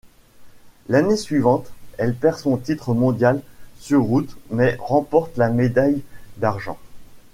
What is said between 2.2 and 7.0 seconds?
son titre mondial sur route mais remporte la médaille d'argent.